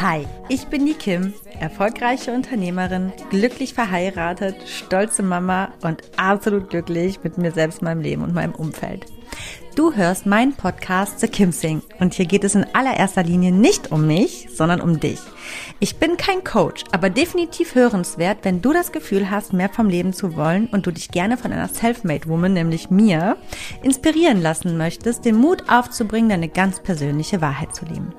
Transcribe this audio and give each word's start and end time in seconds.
Hi, 0.00 0.26
ich 0.48 0.66
bin 0.68 0.86
die 0.86 0.94
Kim, 0.94 1.34
erfolgreiche 1.58 2.32
Unternehmerin, 2.32 3.12
glücklich 3.30 3.74
verheiratet, 3.74 4.56
stolze 4.68 5.22
Mama 5.22 5.72
und 5.82 6.02
absolut 6.16 6.70
glücklich 6.70 7.22
mit 7.24 7.36
mir 7.36 7.52
selbst, 7.52 7.82
meinem 7.82 8.00
Leben 8.00 8.22
und 8.22 8.34
meinem 8.34 8.54
Umfeld. 8.54 9.06
Du 9.74 9.94
hörst 9.94 10.26
meinen 10.26 10.54
Podcast 10.54 11.20
The 11.20 11.28
Kim 11.28 11.52
Sing 11.52 11.82
und 12.00 12.14
hier 12.14 12.26
geht 12.26 12.44
es 12.44 12.54
in 12.54 12.66
allererster 12.74 13.22
Linie 13.22 13.52
nicht 13.52 13.92
um 13.92 14.06
mich, 14.06 14.48
sondern 14.52 14.80
um 14.80 15.00
dich. 15.00 15.20
Ich 15.80 15.96
bin 15.96 16.16
kein 16.16 16.44
Coach, 16.44 16.84
aber 16.92 17.10
definitiv 17.10 17.74
hörenswert, 17.74 18.38
wenn 18.42 18.62
du 18.62 18.72
das 18.72 18.92
Gefühl 18.92 19.30
hast, 19.30 19.52
mehr 19.52 19.68
vom 19.68 19.88
Leben 19.88 20.12
zu 20.12 20.36
wollen 20.36 20.68
und 20.68 20.86
du 20.86 20.90
dich 20.90 21.10
gerne 21.10 21.36
von 21.36 21.52
einer 21.52 21.68
Selfmade 21.68 22.28
Woman, 22.28 22.52
nämlich 22.52 22.90
mir, 22.90 23.36
inspirieren 23.82 24.42
lassen 24.42 24.76
möchtest, 24.76 25.24
den 25.24 25.36
Mut 25.36 25.64
aufzubringen, 25.68 26.30
deine 26.30 26.48
ganz 26.48 26.82
persönliche 26.82 27.40
Wahrheit 27.40 27.74
zu 27.74 27.84
leben. 27.84 28.12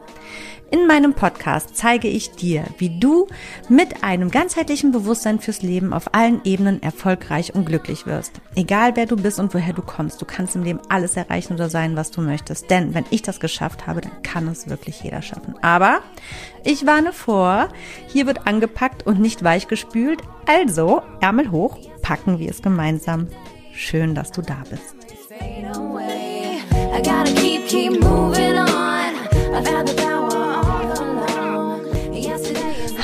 In 0.72 0.86
meinem 0.86 1.16
Podcast 1.16 1.76
zeige 1.76 2.08
ich 2.08 2.32
dir, 2.32 2.64
wie 2.78 3.00
du 3.00 3.28
mit 3.70 4.04
einem 4.04 4.30
ganzheitlichen 4.30 4.92
Bewusstsein 4.92 5.40
fürs 5.40 5.64
Leben 5.64 5.94
auf 5.94 6.14
allen 6.14 6.42
Ebenen 6.44 6.84
erfolgreich 6.84 7.56
und 7.56 7.66
glücklich 7.66 8.06
wirst. 8.06 8.34
Egal 8.56 8.92
wer 8.96 9.08
du 9.08 9.16
bist 9.16 9.40
und 9.40 9.52
woher 9.56 9.74
du 9.74 9.82
kommst, 9.82 10.22
du 10.22 10.26
kannst 10.26 10.56
im 10.56 10.64
Leben 10.64 10.80
alles 10.88 11.18
erreichen 11.18 11.54
oder 11.54 11.72
sein, 11.72 11.96
was 11.96 12.12
du 12.12 12.22
möchtest. 12.22 12.70
Denn 12.70 12.94
wenn 12.94 13.06
ich 13.10 13.24
das 13.24 13.40
geschafft 13.40 13.88
habe, 13.88 14.02
dann 14.02 14.22
kann 14.22 14.48
es 14.48 14.70
wirklich 14.70 15.02
jeder 15.02 15.24
schaffen. 15.24 15.56
Aber 15.64 16.02
ich 16.64 16.86
warne 16.86 17.14
vor, 17.20 17.70
hier 18.08 18.26
wird 18.26 18.48
angepackt 18.48 19.06
und 19.06 19.20
nicht 19.20 19.44
weichgespült. 19.44 20.22
Also 20.48 21.04
Ärmel 21.20 21.52
hoch, 21.52 21.78
packen 22.02 22.40
wir 22.40 22.50
es 22.50 22.62
gemeinsam. 22.62 23.28
Schön, 23.74 24.16
dass 24.16 24.32
du 24.32 24.42
da 24.42 24.64
bist. 24.70 24.96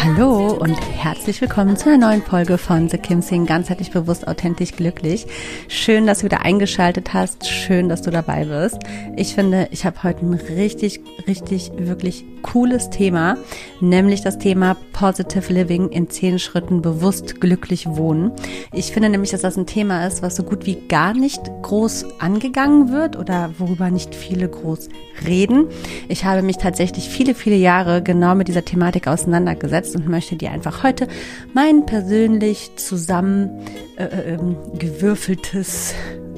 Hallo 0.03 0.53
und 0.53 0.75
herzlich 0.75 1.41
willkommen 1.41 1.75
zu 1.75 1.89
einer 1.89 2.07
neuen 2.07 2.22
Folge 2.22 2.57
von 2.57 2.89
The 2.89 2.97
Kim 2.97 3.22
Sing, 3.22 3.45
ganzheitlich 3.45 3.91
bewusst, 3.91 4.27
authentisch, 4.27 4.72
glücklich. 4.72 5.27
Schön, 5.67 6.07
dass 6.07 6.19
du 6.19 6.25
wieder 6.25 6.41
eingeschaltet 6.45 7.13
hast. 7.13 7.47
Schön, 7.47 7.89
dass 7.89 8.02
du 8.02 8.11
dabei 8.11 8.45
bist. 8.45 8.79
Ich 9.17 9.35
finde, 9.35 9.67
ich 9.72 9.85
habe 9.85 10.03
heute 10.03 10.25
ein 10.25 10.33
richtig, 10.33 11.02
richtig, 11.27 11.72
wirklich 11.75 12.23
cooles 12.45 12.91
Thema, 12.91 13.38
nämlich 13.81 14.21
das 14.21 14.38
Thema 14.38 14.77
Positive 14.93 15.51
Living 15.51 15.89
in 15.89 16.11
zehn 16.11 16.38
Schritten 16.38 16.83
bewusst 16.83 17.41
glücklich 17.41 17.88
wohnen. 17.88 18.31
Ich 18.71 18.91
finde 18.91 19.09
nämlich, 19.09 19.31
dass 19.31 19.41
das 19.41 19.57
ein 19.57 19.65
Thema 19.65 20.05
ist, 20.05 20.21
was 20.21 20.35
so 20.35 20.43
gut 20.43 20.67
wie 20.67 20.75
gar 20.88 21.16
nicht 21.16 21.41
groß 21.63 22.05
angegangen 22.19 22.91
wird 22.91 23.16
oder 23.16 23.49
worüber 23.57 23.89
nicht 23.89 24.13
viele 24.13 24.47
groß 24.47 24.89
reden. 25.25 25.69
Ich 26.07 26.23
habe 26.23 26.43
mich 26.43 26.57
tatsächlich 26.57 27.09
viele, 27.09 27.33
viele 27.33 27.55
Jahre 27.55 28.03
genau 28.03 28.35
mit 28.35 28.47
dieser 28.47 28.63
Thematik 28.63 29.07
auseinandergesetzt 29.07 29.95
und 29.95 30.07
möchte 30.07 30.35
dir 30.35 30.51
einfach 30.51 30.83
heute 30.83 31.07
mein 31.53 31.88
persönlich 31.88 32.75
zusammen 32.75 33.49
äh, 33.97 34.03
äh, 34.03 34.33
ähm, 34.35 34.55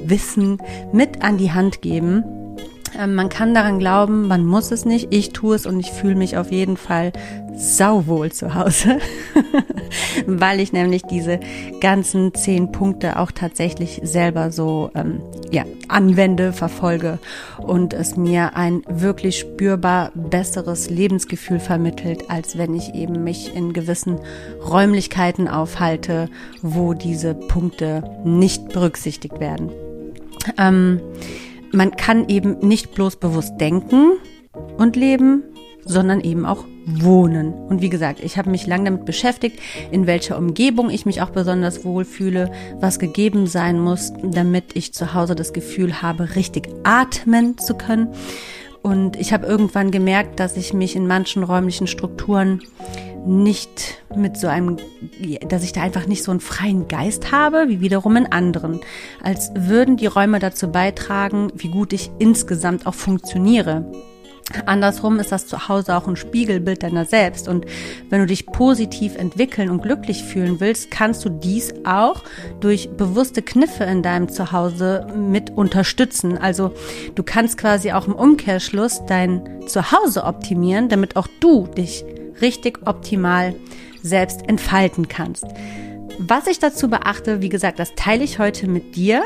Wissen 0.06 0.58
mit 0.94 1.22
an 1.22 1.38
die 1.38 1.52
Hand 1.52 1.82
geben. 1.82 2.47
Ähm, 2.98 3.16
man 3.16 3.30
kann 3.30 3.54
daran 3.54 3.80
glauben, 3.80 4.28
man 4.28 4.46
muss 4.46 4.72
es 4.72 4.86
nicht. 4.86 5.08
Ich 5.12 5.32
tue 5.32 5.56
es 5.56 5.66
und 5.66 5.80
ich 5.80 5.92
fühle 5.92 6.16
mich 6.16 6.38
auf 6.38 6.52
jeden 6.52 6.78
Fall 6.78 7.12
sauwohl 7.58 8.32
zu 8.32 8.54
Hause, 8.54 9.00
weil 10.28 10.60
ich 10.60 10.74
nämlich 10.74 11.02
diese 11.04 11.40
ganzen 11.82 12.34
zehn 12.34 12.72
Punkte 12.72 13.18
auch 13.18 13.32
tatsächlich 13.32 14.00
selber 14.04 14.52
so 14.52 14.92
ähm, 14.94 15.22
ja, 15.52 15.64
anwende, 15.88 16.54
verfolge 16.54 17.18
und 17.58 17.94
es 17.94 18.16
mir 18.16 18.56
ein 18.56 18.84
wirklich 18.88 19.40
spürbar 19.40 20.12
besseres 20.14 20.90
Lebensgefühl 20.90 21.60
vermittelt, 21.60 22.30
als 22.30 22.58
wenn 22.58 22.76
ich 22.76 22.94
eben 22.94 23.24
mich 23.24 23.56
in 23.56 23.74
gewissen 23.74 24.20
Räumlichkeiten 24.64 25.48
aufhalte, 25.48 26.30
wo 26.62 26.94
diese 26.94 27.34
Punkte 27.34 28.04
nicht 28.24 28.70
berücksichtigt 28.70 29.40
werden. 29.40 29.72
Ähm, 30.58 31.02
man 31.72 31.92
kann 31.92 32.28
eben 32.30 32.60
nicht 32.60 32.94
bloß 32.94 33.18
bewusst 33.18 33.54
denken 33.60 34.14
und 34.78 34.96
leben, 34.96 35.44
sondern 35.86 36.22
eben 36.22 36.46
auch 36.46 36.66
wohnen. 36.86 37.54
Und 37.54 37.82
wie 37.82 37.90
gesagt, 37.90 38.22
ich 38.22 38.38
habe 38.38 38.50
mich 38.50 38.66
lang 38.66 38.86
damit 38.86 39.06
beschäftigt, 39.06 39.60
in 39.92 40.08
welcher 40.08 40.38
Umgebung 40.38 40.90
ich 40.90 41.06
mich 41.06 41.22
auch 41.22 41.30
besonders 41.30 41.84
wohlfühle, 41.84 42.52
was 42.80 43.00
gegeben 43.00 43.48
sein 43.48 43.80
muss, 43.80 44.14
damit 44.24 44.76
ich 44.76 44.94
zu 44.94 45.14
Hause 45.14 45.36
das 45.36 45.54
Gefühl 45.54 46.02
habe, 46.02 46.36
richtig 46.36 46.70
atmen 46.84 47.58
zu 47.58 47.76
können. 47.76 48.10
Und 48.88 49.18
ich 49.18 49.34
habe 49.34 49.46
irgendwann 49.46 49.92
gemerkt, 49.92 50.40
dass 50.40 50.56
ich 50.56 50.74
mich 50.74 50.96
in 50.96 51.08
manchen 51.08 51.44
räumlichen 51.44 51.88
Strukturen 51.88 52.62
nicht 53.26 54.02
mit 54.16 54.38
so 54.38 54.48
einem, 54.48 54.78
dass 55.50 55.66
ich 55.66 55.74
da 55.74 55.82
einfach 55.82 56.08
nicht 56.08 56.24
so 56.24 56.32
einen 56.32 56.40
freien 56.40 56.88
Geist 56.88 57.34
habe, 57.34 57.66
wie 57.68 57.82
wiederum 57.82 58.16
in 58.16 58.32
anderen. 58.32 58.80
Als 59.22 59.52
würden 59.54 59.98
die 59.98 60.06
Räume 60.06 60.40
dazu 60.40 60.72
beitragen, 60.72 61.52
wie 61.54 61.68
gut 61.68 61.92
ich 61.92 62.12
insgesamt 62.18 62.88
auch 62.88 62.94
funktioniere. 62.94 63.92
Andersrum 64.66 65.20
ist 65.20 65.32
das 65.32 65.48
Zuhause 65.48 65.96
auch 65.96 66.08
ein 66.08 66.16
Spiegelbild 66.16 66.84
deiner 66.84 67.06
selbst. 67.06 67.48
Und 67.48 67.66
wenn 68.10 68.22
du 68.22 68.28
dich 68.28 68.46
positiv 68.46 69.16
entwickeln 69.18 69.70
und 69.70 69.82
glücklich 69.82 70.24
fühlen 70.24 70.60
willst, 70.60 70.90
kannst 70.90 71.26
du 71.26 71.30
dies 71.30 71.74
auch 71.86 72.24
durch 72.60 72.90
bewusste 72.90 73.42
Kniffe 73.42 73.84
in 73.84 74.04
deinem 74.04 74.30
Zuhause 74.30 75.08
mit 75.16 75.52
unterstützen. 75.52 76.38
Also 76.38 76.74
du 77.16 77.24
kannst 77.24 77.58
quasi 77.58 77.92
auch 77.92 78.08
im 78.08 78.16
Umkehrschluss 78.16 79.02
dein 79.06 79.68
Zuhause 79.68 80.24
optimieren, 80.24 80.88
damit 80.90 81.18
auch 81.18 81.28
du 81.40 81.68
dich 81.68 82.06
richtig 82.42 82.80
optimal 82.86 83.54
selbst 84.02 84.48
entfalten 84.48 85.08
kannst. 85.08 85.46
Was 86.20 86.48
ich 86.48 86.60
dazu 86.60 86.90
beachte, 86.90 87.42
wie 87.42 87.50
gesagt, 87.50 87.80
das 87.80 87.94
teile 87.96 88.24
ich 88.24 88.40
heute 88.40 88.68
mit 88.68 88.96
dir. 88.96 89.24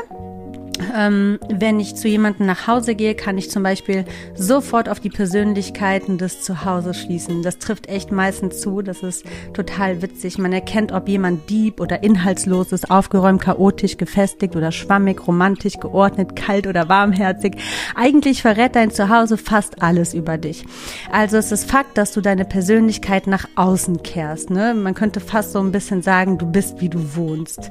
Ähm, 0.96 1.38
wenn 1.48 1.80
ich 1.80 1.94
zu 1.96 2.08
jemandem 2.08 2.46
nach 2.46 2.66
Hause 2.66 2.94
gehe, 2.94 3.14
kann 3.14 3.38
ich 3.38 3.50
zum 3.50 3.62
Beispiel 3.62 4.04
sofort 4.34 4.88
auf 4.88 5.00
die 5.00 5.10
Persönlichkeiten 5.10 6.18
des 6.18 6.42
Zuhauses 6.42 6.98
schließen. 7.00 7.42
Das 7.42 7.58
trifft 7.58 7.88
echt 7.88 8.12
meistens 8.12 8.60
zu. 8.60 8.82
Das 8.82 9.02
ist 9.02 9.24
total 9.54 10.02
witzig. 10.02 10.38
Man 10.38 10.52
erkennt, 10.52 10.92
ob 10.92 11.08
jemand 11.08 11.48
dieb 11.50 11.80
oder 11.80 12.02
inhaltslos 12.02 12.72
ist, 12.72 12.90
aufgeräumt, 12.90 13.42
chaotisch, 13.42 13.96
gefestigt 13.96 14.56
oder 14.56 14.72
schwammig, 14.72 15.26
romantisch, 15.26 15.78
geordnet, 15.80 16.36
kalt 16.36 16.66
oder 16.66 16.88
warmherzig. 16.88 17.56
Eigentlich 17.94 18.42
verrät 18.42 18.76
dein 18.76 18.90
Zuhause 18.90 19.36
fast 19.36 19.82
alles 19.82 20.14
über 20.14 20.38
dich. 20.38 20.64
Also 21.10 21.36
es 21.36 21.52
ist 21.52 21.70
Fakt, 21.70 21.96
dass 21.98 22.12
du 22.12 22.20
deine 22.20 22.44
Persönlichkeit 22.44 23.26
nach 23.26 23.48
außen 23.56 24.02
kehrst. 24.02 24.50
Ne? 24.50 24.74
Man 24.74 24.94
könnte 24.94 25.20
fast 25.20 25.52
so 25.52 25.60
ein 25.60 25.72
bisschen 25.72 26.02
sagen, 26.02 26.38
du 26.38 26.46
bist, 26.46 26.80
wie 26.80 26.88
du 26.88 27.16
wohnst. 27.16 27.70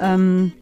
Ähm, 0.00 0.52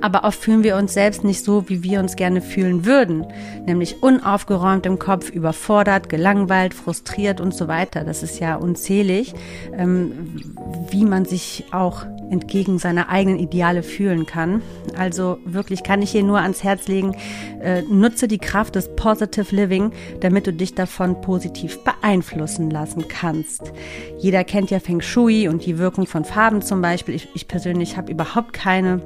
aber 0.00 0.24
oft 0.24 0.40
fühlen 0.40 0.62
wir 0.62 0.76
uns 0.76 0.94
selbst 0.94 1.24
nicht 1.24 1.44
so, 1.44 1.68
wie 1.68 1.82
wir 1.82 2.00
uns 2.00 2.16
gerne 2.16 2.40
fühlen 2.40 2.84
würden, 2.84 3.26
nämlich 3.66 4.02
unaufgeräumt 4.02 4.86
im 4.86 4.98
Kopf, 4.98 5.30
überfordert, 5.30 6.08
gelangweilt, 6.08 6.74
frustriert 6.74 7.40
und 7.40 7.54
so 7.54 7.68
weiter. 7.68 8.04
Das 8.04 8.22
ist 8.22 8.40
ja 8.40 8.56
unzählig, 8.56 9.34
ähm, 9.76 10.44
wie 10.90 11.04
man 11.04 11.24
sich 11.24 11.64
auch 11.72 12.04
entgegen 12.30 12.78
seiner 12.78 13.08
eigenen 13.08 13.38
Ideale 13.38 13.82
fühlen 13.82 14.24
kann. 14.24 14.62
Also 14.96 15.38
wirklich 15.44 15.82
kann 15.82 16.00
ich 16.00 16.12
hier 16.12 16.22
nur 16.22 16.40
ans 16.40 16.62
Herz 16.62 16.86
legen, 16.86 17.16
äh, 17.60 17.82
nutze 17.82 18.28
die 18.28 18.38
Kraft 18.38 18.76
des 18.76 18.94
Positive 18.94 19.54
Living, 19.54 19.92
damit 20.20 20.46
du 20.46 20.52
dich 20.52 20.74
davon 20.74 21.20
positiv 21.20 21.82
beeinflussen 21.82 22.70
lassen 22.70 23.08
kannst. 23.08 23.72
Jeder 24.18 24.44
kennt 24.44 24.70
ja 24.70 24.78
Feng 24.78 25.00
Shui 25.00 25.48
und 25.48 25.66
die 25.66 25.78
Wirkung 25.78 26.06
von 26.06 26.24
Farben 26.24 26.62
zum 26.62 26.80
Beispiel. 26.80 27.16
Ich, 27.16 27.28
ich 27.34 27.48
persönlich 27.48 27.96
habe 27.96 28.12
überhaupt 28.12 28.52
keine 28.52 29.00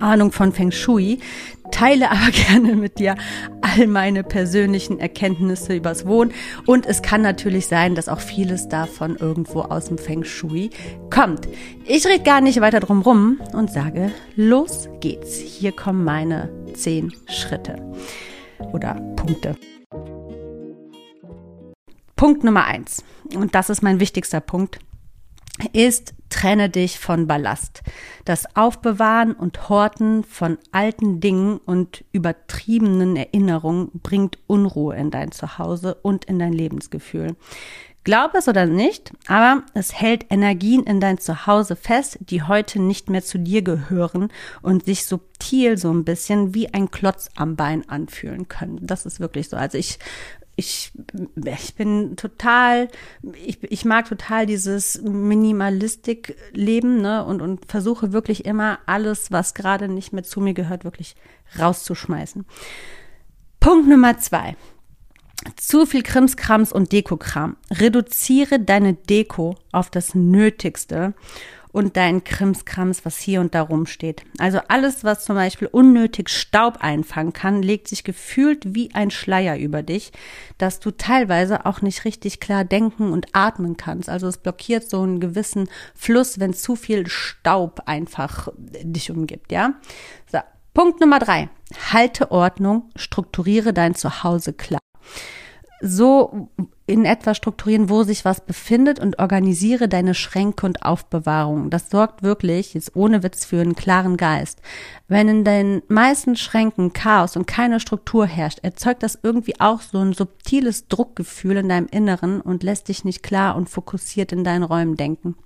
Ahnung 0.00 0.32
von 0.32 0.52
Feng 0.52 0.70
Shui, 0.70 1.20
teile 1.70 2.10
aber 2.10 2.30
gerne 2.32 2.76
mit 2.76 2.98
dir 2.98 3.14
all 3.60 3.86
meine 3.86 4.22
persönlichen 4.22 4.98
Erkenntnisse 4.98 5.74
übers 5.74 6.06
Wohnen. 6.06 6.32
Und 6.66 6.86
es 6.86 7.02
kann 7.02 7.22
natürlich 7.22 7.66
sein, 7.66 7.94
dass 7.94 8.08
auch 8.08 8.20
vieles 8.20 8.68
davon 8.68 9.16
irgendwo 9.16 9.62
aus 9.62 9.86
dem 9.86 9.98
Feng 9.98 10.24
Shui 10.24 10.70
kommt. 11.10 11.48
Ich 11.86 12.06
rede 12.06 12.22
gar 12.22 12.40
nicht 12.40 12.60
weiter 12.60 12.80
drum 12.80 13.02
rum 13.02 13.40
und 13.52 13.70
sage, 13.70 14.12
los 14.36 14.88
geht's. 15.00 15.38
Hier 15.38 15.72
kommen 15.72 16.04
meine 16.04 16.50
zehn 16.74 17.12
Schritte 17.28 17.76
oder 18.72 18.94
Punkte. 19.16 19.56
Punkt 22.16 22.44
Nummer 22.44 22.64
eins. 22.64 23.02
Und 23.34 23.54
das 23.54 23.70
ist 23.70 23.82
mein 23.82 24.00
wichtigster 24.00 24.40
Punkt 24.40 24.78
ist, 25.72 26.14
trenne 26.30 26.70
dich 26.70 26.98
von 26.98 27.26
Ballast. 27.26 27.82
Das 28.24 28.56
Aufbewahren 28.56 29.34
und 29.34 29.68
Horten 29.68 30.24
von 30.24 30.56
alten 30.72 31.20
Dingen 31.20 31.58
und 31.58 32.04
übertriebenen 32.12 33.16
Erinnerungen 33.16 33.90
bringt 34.02 34.38
Unruhe 34.46 34.96
in 34.96 35.10
dein 35.10 35.32
Zuhause 35.32 35.96
und 36.02 36.24
in 36.24 36.38
dein 36.38 36.52
Lebensgefühl. 36.52 37.36
Glaub 38.02 38.34
es 38.34 38.48
oder 38.48 38.64
nicht, 38.64 39.12
aber 39.26 39.62
es 39.74 39.92
hält 39.92 40.24
Energien 40.30 40.84
in 40.84 41.00
dein 41.00 41.18
Zuhause 41.18 41.76
fest, 41.76 42.18
die 42.20 42.42
heute 42.42 42.80
nicht 42.80 43.10
mehr 43.10 43.22
zu 43.22 43.38
dir 43.38 43.60
gehören 43.60 44.32
und 44.62 44.86
sich 44.86 45.04
subtil 45.04 45.76
so 45.76 45.92
ein 45.92 46.04
bisschen 46.04 46.54
wie 46.54 46.72
ein 46.72 46.90
Klotz 46.90 47.28
am 47.36 47.56
Bein 47.56 47.86
anfühlen 47.90 48.48
können. 48.48 48.78
Das 48.80 49.04
ist 49.04 49.20
wirklich 49.20 49.50
so. 49.50 49.58
Also 49.58 49.76
ich 49.76 49.98
ich, 50.60 50.92
ich 51.44 51.74
bin 51.74 52.14
total, 52.16 52.88
ich, 53.44 53.60
ich 53.62 53.84
mag 53.84 54.08
total 54.08 54.46
dieses 54.46 55.02
Minimalistik-Leben, 55.02 57.00
ne, 57.00 57.24
und, 57.24 57.42
und 57.42 57.66
versuche 57.66 58.12
wirklich 58.12 58.44
immer 58.44 58.78
alles, 58.86 59.32
was 59.32 59.54
gerade 59.54 59.88
nicht 59.88 60.12
mehr 60.12 60.22
zu 60.22 60.40
mir 60.40 60.54
gehört, 60.54 60.84
wirklich 60.84 61.16
rauszuschmeißen. 61.58 62.44
Punkt 63.58 63.88
Nummer 63.88 64.18
zwei. 64.18 64.56
Zu 65.56 65.86
viel 65.86 66.02
Krimskrams 66.02 66.70
und 66.70 66.92
Dekokram. 66.92 67.56
Reduziere 67.70 68.60
deine 68.60 68.92
Deko 68.94 69.56
auf 69.72 69.88
das 69.90 70.14
Nötigste 70.14 71.14
und 71.72 71.96
dein 71.96 72.24
Krimskrams, 72.24 73.04
was 73.04 73.18
hier 73.18 73.40
und 73.40 73.54
da 73.54 73.62
rumsteht. 73.62 74.22
Also 74.38 74.60
alles, 74.68 75.04
was 75.04 75.24
zum 75.24 75.36
Beispiel 75.36 75.68
unnötig 75.68 76.28
Staub 76.28 76.78
einfangen 76.80 77.32
kann, 77.32 77.62
legt 77.62 77.88
sich 77.88 78.04
gefühlt 78.04 78.74
wie 78.74 78.94
ein 78.94 79.10
Schleier 79.10 79.56
über 79.56 79.82
dich, 79.82 80.12
dass 80.58 80.80
du 80.80 80.90
teilweise 80.90 81.66
auch 81.66 81.82
nicht 81.82 82.04
richtig 82.04 82.40
klar 82.40 82.64
denken 82.64 83.12
und 83.12 83.28
atmen 83.32 83.76
kannst. 83.76 84.08
Also 84.08 84.26
es 84.26 84.38
blockiert 84.38 84.88
so 84.88 85.02
einen 85.02 85.20
gewissen 85.20 85.68
Fluss, 85.94 86.40
wenn 86.40 86.54
zu 86.54 86.76
viel 86.76 87.06
Staub 87.06 87.82
einfach 87.86 88.48
dich 88.58 89.10
umgibt, 89.10 89.52
ja? 89.52 89.74
So. 90.30 90.38
Punkt 90.72 91.00
Nummer 91.00 91.18
drei. 91.18 91.50
Halte 91.92 92.30
Ordnung, 92.30 92.90
strukturiere 92.94 93.72
dein 93.72 93.96
Zuhause 93.96 94.52
klar 94.52 94.80
so 95.80 96.48
in 96.86 97.04
etwa 97.04 97.34
strukturieren, 97.34 97.88
wo 97.88 98.02
sich 98.02 98.24
was 98.24 98.40
befindet 98.40 98.98
und 98.98 99.20
organisiere 99.20 99.88
deine 99.88 100.14
Schränke 100.14 100.66
und 100.66 100.82
Aufbewahrung. 100.82 101.70
Das 101.70 101.88
sorgt 101.88 102.22
wirklich, 102.22 102.74
jetzt 102.74 102.96
ohne 102.96 103.22
Witz, 103.22 103.44
für 103.44 103.60
einen 103.60 103.76
klaren 103.76 104.16
Geist. 104.16 104.60
Wenn 105.06 105.28
in 105.28 105.44
den 105.44 105.82
meisten 105.88 106.34
Schränken 106.36 106.92
Chaos 106.92 107.36
und 107.36 107.46
keine 107.46 107.78
Struktur 107.78 108.26
herrscht, 108.26 108.58
erzeugt 108.62 109.02
das 109.04 109.20
irgendwie 109.22 109.60
auch 109.60 109.80
so 109.80 109.98
ein 109.98 110.12
subtiles 110.12 110.88
Druckgefühl 110.88 111.58
in 111.58 111.68
deinem 111.68 111.86
Inneren 111.86 112.40
und 112.40 112.64
lässt 112.64 112.88
dich 112.88 113.04
nicht 113.04 113.22
klar 113.22 113.54
und 113.54 113.70
fokussiert 113.70 114.32
in 114.32 114.42
deinen 114.42 114.64
Räumen 114.64 114.96
denken 114.96 115.36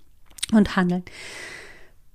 und 0.52 0.76
handeln. 0.76 1.04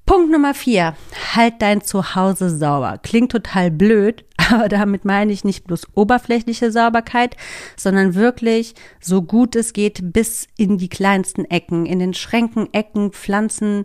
Punkt 0.10 0.32
Nummer 0.32 0.56
vier. 0.56 0.96
Halt 1.36 1.62
dein 1.62 1.82
Zuhause 1.82 2.50
sauber. 2.50 2.98
Klingt 2.98 3.32
total 3.32 3.70
blöd, 3.70 4.26
aber 4.52 4.70
damit 4.70 5.06
meine 5.06 5.32
ich 5.32 5.44
nicht 5.44 5.66
bloß 5.66 5.88
oberflächliche 5.96 6.72
Sauberkeit, 6.72 7.36
sondern 7.76 8.16
wirklich 8.16 8.76
so 9.00 9.22
gut 9.22 9.56
es 9.56 9.74
geht 9.74 10.14
bis 10.14 10.48
in 10.58 10.78
die 10.78 10.90
kleinsten 10.90 11.46
Ecken, 11.46 11.86
in 11.86 12.00
den 12.00 12.14
Schränken, 12.14 12.74
Ecken, 12.74 13.12
Pflanzen, 13.12 13.84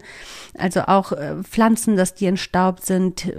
also 0.57 0.83
auch 0.83 1.13
äh, 1.13 1.43
Pflanzen, 1.43 1.97
dass 1.97 2.15
die 2.15 2.27
entstaubt 2.27 2.85
sind, 2.85 3.33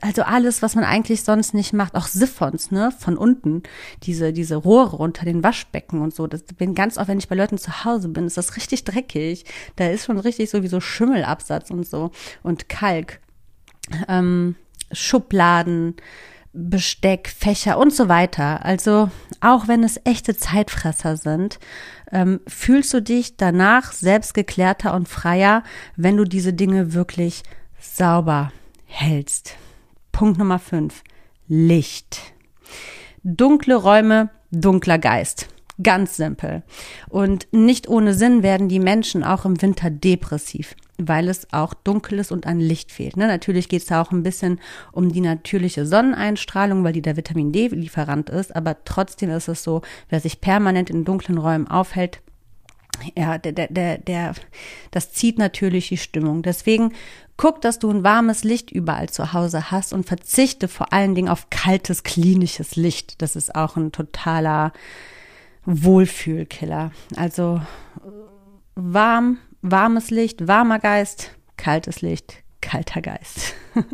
also 0.00 0.22
alles, 0.22 0.62
was 0.62 0.74
man 0.74 0.84
eigentlich 0.84 1.22
sonst 1.22 1.54
nicht 1.54 1.72
macht, 1.72 1.94
auch 1.94 2.06
Siphons, 2.06 2.70
ne, 2.70 2.92
von 2.96 3.16
unten, 3.16 3.62
diese, 4.02 4.32
diese 4.32 4.56
Rohre 4.56 4.96
unter 4.96 5.24
den 5.24 5.42
Waschbecken 5.42 6.02
und 6.02 6.14
so. 6.14 6.26
Das 6.26 6.42
bin 6.42 6.74
ganz 6.74 6.98
oft, 6.98 7.08
wenn 7.08 7.18
ich 7.18 7.28
bei 7.28 7.34
Leuten 7.34 7.58
zu 7.58 7.84
Hause 7.84 8.08
bin, 8.08 8.26
ist 8.26 8.36
das 8.36 8.56
richtig 8.56 8.84
dreckig. 8.84 9.44
Da 9.76 9.88
ist 9.88 10.06
schon 10.06 10.18
richtig 10.18 10.50
sowieso 10.50 10.80
Schimmelabsatz 10.80 11.70
und 11.70 11.86
so 11.86 12.10
und 12.42 12.68
Kalk. 12.68 13.20
Ähm, 14.08 14.56
Schubladen, 14.92 15.96
Besteck, 16.56 17.28
Fächer 17.28 17.78
und 17.78 17.92
so 17.92 18.08
weiter. 18.08 18.64
Also 18.64 19.10
auch 19.40 19.68
wenn 19.68 19.84
es 19.84 20.00
echte 20.04 20.36
Zeitfresser 20.36 21.16
sind, 21.16 21.58
ähm, 22.10 22.40
fühlst 22.46 22.92
du 22.94 23.02
dich 23.02 23.36
danach 23.36 23.92
selbstgeklärter 23.92 24.94
und 24.94 25.08
freier, 25.08 25.62
wenn 25.96 26.16
du 26.16 26.24
diese 26.24 26.52
Dinge 26.52 26.94
wirklich 26.94 27.42
sauber 27.78 28.52
hältst. 28.86 29.54
Punkt 30.12 30.38
Nummer 30.38 30.58
5. 30.58 31.02
Licht. 31.46 32.20
Dunkle 33.22 33.74
Räume, 33.74 34.30
dunkler 34.50 34.98
Geist. 34.98 35.48
Ganz 35.82 36.16
simpel. 36.16 36.62
Und 37.08 37.48
nicht 37.52 37.88
ohne 37.88 38.14
Sinn 38.14 38.42
werden 38.42 38.68
die 38.68 38.80
Menschen 38.80 39.22
auch 39.22 39.44
im 39.44 39.60
Winter 39.60 39.90
depressiv, 39.90 40.74
weil 40.96 41.28
es 41.28 41.52
auch 41.52 41.74
dunkel 41.74 42.18
ist 42.18 42.32
und 42.32 42.46
an 42.46 42.60
Licht 42.60 42.92
fehlt. 42.92 43.18
Ne? 43.18 43.26
Natürlich 43.26 43.68
geht 43.68 43.82
es 43.82 43.92
auch 43.92 44.10
ein 44.10 44.22
bisschen 44.22 44.58
um 44.92 45.12
die 45.12 45.20
natürliche 45.20 45.84
Sonneneinstrahlung, 45.84 46.82
weil 46.82 46.94
die 46.94 47.02
der 47.02 47.18
Vitamin 47.18 47.52
D-Lieferant 47.52 48.30
ist, 48.30 48.56
aber 48.56 48.84
trotzdem 48.84 49.28
ist 49.30 49.48
es 49.48 49.62
so, 49.62 49.82
wer 50.08 50.20
sich 50.20 50.40
permanent 50.40 50.88
in 50.88 51.04
dunklen 51.04 51.36
Räumen 51.36 51.68
aufhält, 51.68 52.22
ja, 53.14 53.36
der, 53.36 53.52
der, 53.52 53.68
der, 53.68 53.98
der, 53.98 54.34
das 54.90 55.12
zieht 55.12 55.38
natürlich 55.38 55.88
die 55.88 55.98
Stimmung. 55.98 56.42
Deswegen 56.42 56.94
guck, 57.36 57.60
dass 57.60 57.78
du 57.78 57.90
ein 57.90 58.04
warmes 58.04 58.44
Licht 58.44 58.70
überall 58.70 59.10
zu 59.10 59.34
Hause 59.34 59.70
hast 59.70 59.92
und 59.92 60.06
verzichte 60.06 60.68
vor 60.68 60.94
allen 60.94 61.14
Dingen 61.14 61.28
auf 61.28 61.50
kaltes, 61.50 62.02
klinisches 62.02 62.76
Licht. 62.76 63.20
Das 63.20 63.36
ist 63.36 63.54
auch 63.54 63.76
ein 63.76 63.92
totaler 63.92 64.72
Wohlfühlkiller. 65.66 66.92
Also 67.16 67.60
warm, 68.74 69.38
warmes 69.62 70.10
Licht, 70.10 70.48
warmer 70.48 70.78
Geist, 70.78 71.32
kaltes 71.56 72.00
Licht, 72.00 72.36
kalter 72.60 73.02
Geist. 73.02 73.54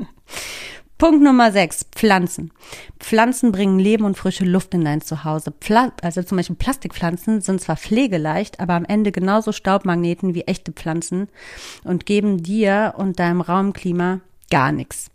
Punkt 0.99 1.21
Nummer 1.21 1.51
6, 1.51 1.87
Pflanzen. 1.97 2.53
Pflanzen 3.01 3.51
bringen 3.51 3.81
Leben 3.81 4.05
und 4.05 4.17
frische 4.17 4.45
Luft 4.45 4.73
in 4.73 4.85
dein 4.85 5.01
Zuhause. 5.01 5.51
Pla 5.51 5.91
also 6.01 6.23
zum 6.23 6.37
Beispiel 6.37 6.55
Plastikpflanzen 6.55 7.41
sind 7.41 7.61
zwar 7.61 7.77
pflegeleicht, 7.77 8.61
aber 8.61 8.75
am 8.75 8.85
Ende 8.85 9.11
genauso 9.11 9.51
Staubmagneten 9.51 10.35
wie 10.35 10.43
echte 10.43 10.71
Pflanzen 10.71 11.29
und 11.83 12.07
geben 12.07 12.45
dir 12.45 12.95
und 12.99 13.19
deinem 13.19 13.41
Raumklima 13.41 14.21
gar 14.49 14.71
nichts. 14.71 15.12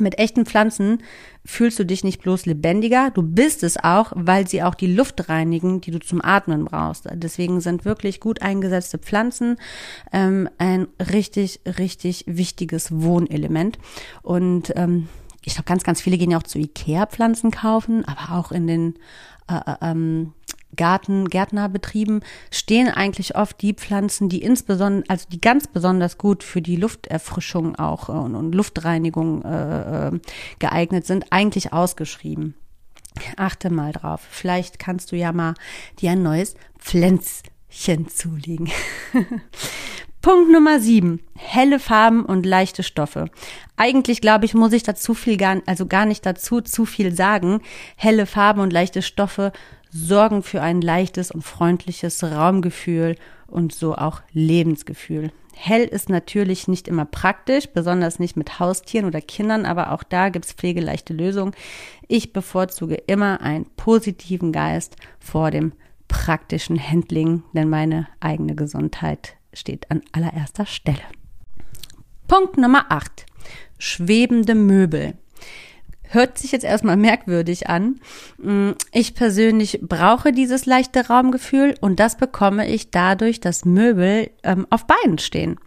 Mit 0.00 0.18
echten 0.18 0.46
Pflanzen 0.46 1.02
fühlst 1.44 1.78
du 1.78 1.84
dich 1.84 2.04
nicht 2.04 2.20
bloß 2.22 2.46
lebendiger, 2.46 3.10
du 3.10 3.22
bist 3.22 3.62
es 3.62 3.76
auch, 3.76 4.12
weil 4.14 4.46
sie 4.46 4.62
auch 4.62 4.74
die 4.74 4.92
Luft 4.92 5.28
reinigen, 5.28 5.80
die 5.80 5.90
du 5.90 5.98
zum 5.98 6.22
Atmen 6.22 6.64
brauchst. 6.66 7.08
Deswegen 7.12 7.60
sind 7.60 7.84
wirklich 7.84 8.20
gut 8.20 8.42
eingesetzte 8.42 8.98
Pflanzen 8.98 9.56
ähm, 10.12 10.48
ein 10.58 10.88
richtig, 11.12 11.60
richtig 11.78 12.24
wichtiges 12.26 12.92
Wohnelement. 12.92 13.78
Und 14.22 14.72
ähm, 14.76 15.08
ich 15.44 15.54
glaube, 15.54 15.66
ganz, 15.66 15.84
ganz 15.84 16.00
viele 16.00 16.18
gehen 16.18 16.30
ja 16.30 16.38
auch 16.38 16.42
zu 16.42 16.58
Ikea 16.58 17.06
Pflanzen 17.06 17.50
kaufen, 17.50 18.04
aber 18.04 18.38
auch 18.38 18.52
in 18.52 18.66
den 18.66 18.94
äh, 19.48 19.54
äh 19.54 19.76
ähm, 19.80 20.32
Garten, 20.76 21.28
Gärtnerbetrieben 21.28 22.22
stehen 22.50 22.88
eigentlich 22.88 23.36
oft 23.36 23.60
die 23.62 23.74
Pflanzen, 23.74 24.28
die 24.28 24.42
insbesondere, 24.42 25.04
also 25.08 25.26
die 25.30 25.40
ganz 25.40 25.66
besonders 25.66 26.18
gut 26.18 26.42
für 26.42 26.62
die 26.62 26.76
Lufterfrischung 26.76 27.76
auch 27.76 28.08
äh, 28.08 28.12
und, 28.12 28.34
und 28.34 28.54
Luftreinigung 28.54 29.42
äh, 29.42 30.08
äh, 30.08 30.20
geeignet 30.58 31.06
sind, 31.06 31.26
eigentlich 31.30 31.72
ausgeschrieben. 31.72 32.54
Achte 33.36 33.70
mal 33.70 33.92
drauf. 33.92 34.20
Vielleicht 34.30 34.78
kannst 34.78 35.12
du 35.12 35.16
ja 35.16 35.32
mal 35.32 35.54
dir 36.00 36.12
ein 36.12 36.22
neues 36.22 36.54
Pflänzchen 36.78 38.08
zulegen. 38.08 38.70
Punkt 40.20 40.50
Nummer 40.50 40.80
sieben. 40.80 41.20
Helle 41.36 41.78
Farben 41.78 42.24
und 42.24 42.44
leichte 42.44 42.82
Stoffe. 42.82 43.30
Eigentlich 43.76 44.20
glaube 44.20 44.44
ich, 44.44 44.54
muss 44.54 44.72
ich 44.72 44.82
dazu 44.82 45.14
viel 45.14 45.36
gar, 45.36 45.62
also 45.66 45.86
gar 45.86 46.06
nicht 46.06 46.26
dazu 46.26 46.60
zu 46.60 46.84
viel 46.84 47.14
sagen. 47.14 47.60
Helle 47.96 48.26
Farben 48.26 48.60
und 48.60 48.72
leichte 48.72 49.02
Stoffe 49.02 49.52
sorgen 49.90 50.42
für 50.42 50.62
ein 50.62 50.80
leichtes 50.80 51.30
und 51.30 51.42
freundliches 51.42 52.22
Raumgefühl 52.22 53.16
und 53.46 53.72
so 53.74 53.94
auch 53.94 54.20
Lebensgefühl. 54.32 55.32
Hell 55.54 55.84
ist 55.84 56.08
natürlich 56.08 56.68
nicht 56.68 56.86
immer 56.86 57.04
praktisch, 57.04 57.66
besonders 57.68 58.20
nicht 58.20 58.36
mit 58.36 58.60
Haustieren 58.60 59.06
oder 59.06 59.20
Kindern, 59.20 59.66
aber 59.66 59.92
auch 59.92 60.04
da 60.04 60.28
gibt's 60.28 60.52
pflegeleichte 60.52 61.12
Lösungen. 61.12 61.52
Ich 62.06 62.32
bevorzuge 62.32 62.94
immer 62.94 63.40
einen 63.40 63.66
positiven 63.76 64.52
Geist 64.52 64.96
vor 65.18 65.50
dem 65.50 65.72
praktischen 66.06 66.80
Handling, 66.80 67.42
denn 67.54 67.68
meine 67.68 68.06
eigene 68.20 68.54
Gesundheit 68.54 69.36
steht 69.52 69.90
an 69.90 70.02
allererster 70.12 70.64
Stelle. 70.64 71.02
Punkt 72.28 72.56
Nummer 72.56 72.86
8. 72.90 73.26
Schwebende 73.78 74.54
Möbel. 74.54 75.14
Hört 76.10 76.38
sich 76.38 76.52
jetzt 76.52 76.64
erstmal 76.64 76.96
merkwürdig 76.96 77.68
an. 77.68 78.00
Mm, 78.38 78.70
ich 78.92 79.14
persönlich 79.14 79.80
brauche 79.82 80.32
dieses 80.32 80.66
leichte 80.66 81.08
Raumgefühl 81.08 81.74
und 81.80 82.00
das 82.00 82.16
bekomme 82.16 82.68
ich 82.68 82.90
dadurch, 82.90 83.40
dass 83.40 83.64
Möbel 83.64 84.30
ähm, 84.42 84.66
auf 84.70 84.86
Beinen 84.86 85.18
stehen. 85.18 85.58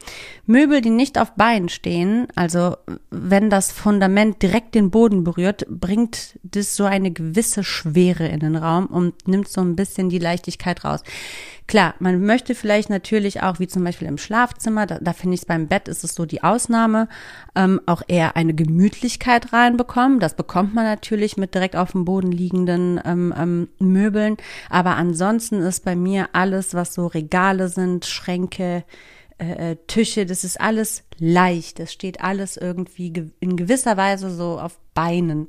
Möbel, 0.45 0.81
die 0.81 0.89
nicht 0.89 1.17
auf 1.17 1.33
Beinen 1.33 1.69
stehen, 1.69 2.27
also 2.35 2.75
wenn 3.09 3.49
das 3.49 3.71
Fundament 3.71 4.41
direkt 4.41 4.75
den 4.75 4.91
Boden 4.91 5.23
berührt, 5.23 5.65
bringt 5.69 6.39
das 6.43 6.75
so 6.75 6.85
eine 6.85 7.11
gewisse 7.11 7.63
Schwere 7.63 8.27
in 8.27 8.39
den 8.39 8.55
Raum 8.55 8.87
und 8.87 9.27
nimmt 9.27 9.47
so 9.47 9.61
ein 9.61 9.75
bisschen 9.75 10.09
die 10.09 10.19
Leichtigkeit 10.19 10.83
raus. 10.83 11.03
Klar, 11.71 11.95
man 11.99 12.25
möchte 12.25 12.53
vielleicht 12.53 12.89
natürlich 12.89 13.43
auch, 13.43 13.59
wie 13.59 13.67
zum 13.67 13.85
Beispiel 13.85 14.09
im 14.09 14.17
Schlafzimmer, 14.17 14.87
da, 14.87 14.97
da 14.99 15.13
finde 15.13 15.35
ich 15.35 15.41
es 15.41 15.45
beim 15.45 15.67
Bett, 15.67 15.87
ist 15.87 16.03
es 16.03 16.15
so 16.15 16.25
die 16.25 16.43
Ausnahme, 16.43 17.07
ähm, 17.55 17.79
auch 17.85 18.01
eher 18.09 18.35
eine 18.35 18.53
Gemütlichkeit 18.53 19.53
reinbekommen. 19.53 20.19
Das 20.19 20.30
bekommt 20.35 20.73
man 20.73 20.85
natürlich 20.85 21.37
mit 21.37 21.53
direkt 21.53 21.75
auf 21.75 21.91
dem 21.91 22.05
Boden 22.05 22.31
liegenden 22.31 22.99
ähm, 23.05 23.33
ähm, 23.37 23.69
Möbeln. 23.79 24.37
Aber 24.69 24.95
ansonsten 24.95 25.61
ist 25.61 25.85
bei 25.85 25.95
mir 25.95 26.29
alles, 26.33 26.73
was 26.73 26.93
so 26.93 27.07
Regale 27.07 27.69
sind, 27.69 28.05
Schränke, 28.05 28.83
äh, 29.37 29.71
äh 29.71 29.77
Tische, 29.87 30.25
das 30.25 30.43
ist 30.43 30.59
alles 30.59 31.03
leicht. 31.17 31.79
Das 31.79 31.93
steht 31.93 32.21
alles 32.21 32.57
irgendwie 32.57 33.31
in 33.39 33.57
gewisser 33.57 33.97
Weise 33.97 34.29
so 34.29 34.59
auf 34.59 34.79
Beinen. 34.93 35.47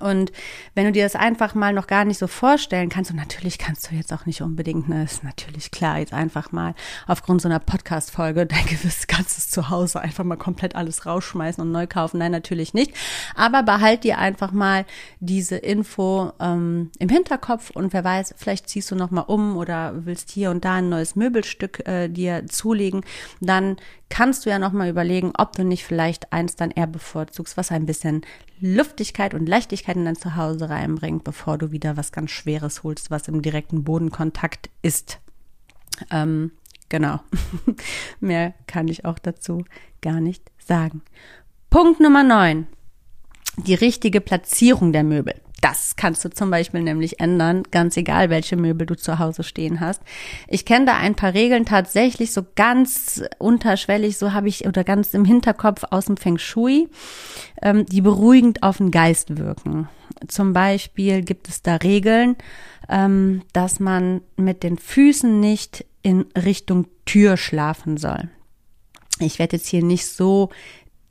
Und 0.00 0.32
wenn 0.74 0.86
du 0.86 0.92
dir 0.92 1.04
das 1.04 1.14
einfach 1.14 1.54
mal 1.54 1.72
noch 1.72 1.86
gar 1.86 2.04
nicht 2.04 2.18
so 2.18 2.26
vorstellen 2.26 2.88
kannst, 2.88 3.12
und 3.12 3.16
natürlich 3.16 3.58
kannst 3.58 3.90
du 3.90 3.94
jetzt 3.94 4.12
auch 4.12 4.26
nicht 4.26 4.42
unbedingt, 4.42 4.88
ne, 4.88 5.04
ist 5.04 5.22
natürlich 5.22 5.70
klar, 5.70 5.98
jetzt 5.98 6.12
einfach 6.12 6.50
mal 6.50 6.74
aufgrund 7.06 7.40
so 7.40 7.48
einer 7.48 7.60
Podcast-Folge 7.60 8.46
dein 8.46 8.66
gewisses 8.66 9.06
ganzes 9.06 9.48
Zuhause 9.48 10.00
einfach 10.00 10.24
mal 10.24 10.36
komplett 10.36 10.74
alles 10.74 11.06
rausschmeißen 11.06 11.62
und 11.62 11.70
neu 11.70 11.86
kaufen. 11.86 12.18
Nein, 12.18 12.32
natürlich 12.32 12.74
nicht. 12.74 12.94
Aber 13.36 13.62
behalt 13.62 14.02
dir 14.02 14.18
einfach 14.18 14.50
mal 14.50 14.86
diese 15.20 15.56
Info 15.56 16.32
ähm, 16.40 16.90
im 16.98 17.08
Hinterkopf 17.08 17.70
und 17.70 17.92
wer 17.92 18.02
weiß, 18.02 18.34
vielleicht 18.36 18.68
ziehst 18.68 18.90
du 18.90 18.96
noch 18.96 19.12
mal 19.12 19.22
um 19.22 19.56
oder 19.56 20.04
willst 20.04 20.30
hier 20.30 20.50
und 20.50 20.64
da 20.64 20.76
ein 20.76 20.88
neues 20.88 21.14
Möbelstück 21.14 21.86
äh, 21.86 22.08
dir 22.08 22.46
zulegen. 22.46 23.02
Dann 23.40 23.76
kannst 24.08 24.46
du 24.46 24.50
ja 24.50 24.58
noch 24.58 24.72
mal 24.72 24.88
überlegen, 24.88 25.32
ob 25.36 25.52
du 25.52 25.64
nicht 25.64 25.84
vielleicht 25.84 26.32
eins 26.32 26.56
dann 26.56 26.70
eher 26.70 26.86
bevorzugst, 26.86 27.56
was 27.56 27.72
ein 27.72 27.86
bisschen 27.86 28.22
Luftigkeit 28.60 29.34
und 29.34 29.48
Leichtigkeit 29.48 29.96
in 29.96 30.04
dein 30.04 30.16
Zuhause 30.16 30.70
reinbringt, 30.70 31.24
bevor 31.24 31.58
du 31.58 31.72
wieder 31.72 31.96
was 31.96 32.12
ganz 32.12 32.30
Schweres 32.30 32.82
holst, 32.82 33.10
was 33.10 33.28
im 33.28 33.42
direkten 33.42 33.84
Bodenkontakt 33.84 34.70
ist. 34.82 35.18
Ähm, 36.10 36.52
genau. 36.88 37.20
Mehr 38.20 38.54
kann 38.66 38.88
ich 38.88 39.04
auch 39.04 39.18
dazu 39.18 39.64
gar 40.00 40.20
nicht 40.20 40.50
sagen. 40.58 41.02
Punkt 41.70 42.00
Nummer 42.00 42.22
9. 42.22 42.66
Die 43.58 43.74
richtige 43.74 44.20
Platzierung 44.20 44.92
der 44.92 45.04
Möbel. 45.04 45.34
Das 45.60 45.96
kannst 45.96 46.24
du 46.24 46.28
zum 46.28 46.50
Beispiel 46.50 46.82
nämlich 46.82 47.18
ändern, 47.18 47.62
ganz 47.70 47.96
egal, 47.96 48.28
welche 48.28 48.56
Möbel 48.56 48.86
du 48.86 48.94
zu 48.94 49.18
Hause 49.18 49.42
stehen 49.42 49.80
hast. 49.80 50.02
Ich 50.48 50.66
kenne 50.66 50.84
da 50.84 50.96
ein 50.98 51.14
paar 51.14 51.32
Regeln 51.32 51.64
tatsächlich 51.64 52.32
so 52.32 52.44
ganz 52.54 53.22
unterschwellig, 53.38 54.18
so 54.18 54.32
habe 54.32 54.48
ich 54.48 54.66
oder 54.66 54.84
ganz 54.84 55.14
im 55.14 55.24
Hinterkopf 55.24 55.84
aus 55.90 56.06
dem 56.06 56.18
Feng 56.18 56.36
Shui, 56.36 56.88
ähm, 57.62 57.86
die 57.86 58.02
beruhigend 58.02 58.62
auf 58.62 58.76
den 58.76 58.90
Geist 58.90 59.38
wirken. 59.38 59.88
Zum 60.28 60.52
Beispiel 60.52 61.22
gibt 61.22 61.48
es 61.48 61.62
da 61.62 61.76
Regeln, 61.76 62.36
ähm, 62.88 63.42
dass 63.52 63.80
man 63.80 64.20
mit 64.36 64.62
den 64.62 64.76
Füßen 64.76 65.40
nicht 65.40 65.86
in 66.02 66.26
Richtung 66.36 66.86
Tür 67.06 67.36
schlafen 67.36 67.96
soll. 67.96 68.28
Ich 69.18 69.38
werde 69.38 69.56
jetzt 69.56 69.68
hier 69.68 69.82
nicht 69.82 70.06
so 70.06 70.50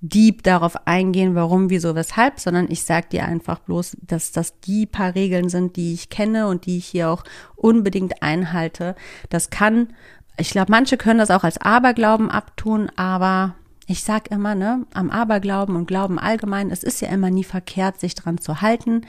deep 0.10 0.44
darauf 0.44 0.88
eingehen, 0.88 1.36
warum, 1.36 1.70
wieso, 1.70 1.96
weshalb, 1.96 2.40
sondern 2.40 2.70
ich 2.70 2.84
sage 2.84 3.08
dir 3.12 3.26
einfach 3.26 3.60
bloß, 3.60 3.98
dass 4.02 4.32
das 4.32 4.60
die 4.60 4.86
paar 4.86 5.16
Regeln 5.16 5.50
sind, 5.50 5.76
die 5.76 5.94
ich 5.94 6.10
kenne 6.10 6.48
und 6.48 6.66
die 6.66 6.78
ich 6.78 6.86
hier 6.86 7.10
auch 7.10 7.24
unbedingt 7.56 8.22
einhalte. 8.22 8.96
Das 9.30 9.50
kann, 9.50 9.94
ich 10.38 10.50
glaube, 10.50 10.72
manche 10.72 10.98
können 10.98 11.20
das 11.20 11.32
auch 11.32 11.44
als 11.44 11.58
Aberglauben 11.60 12.30
abtun, 12.30 12.92
aber 12.96 13.56
ich 13.88 14.04
sag 14.04 14.32
immer, 14.32 14.56
ne, 14.56 14.86
am 14.94 15.12
Aberglauben 15.12 15.76
und 15.76 15.88
Glauben 15.88 16.20
allgemein, 16.20 16.72
es 16.72 16.84
ist 16.84 17.02
ja 17.02 17.10
immer 17.10 17.30
nie 17.30 17.44
verkehrt, 17.44 18.00
sich 18.00 18.16
dran 18.16 18.40
zu 18.40 18.62
halten. 18.62 19.06